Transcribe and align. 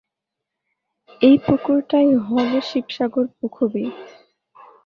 এই 1.21 1.35
পুকুরটায় 1.45 2.11
হ'ল 2.25 2.51
শিবসাগর 2.69 3.25
পুখুৰী। 3.37 3.85